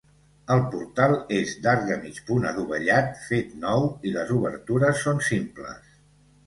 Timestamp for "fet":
3.29-3.55